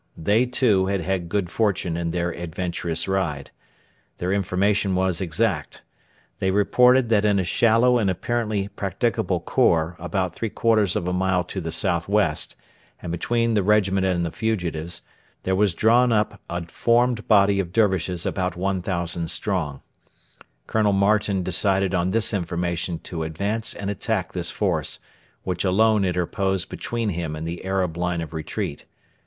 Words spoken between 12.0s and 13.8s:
west, and between the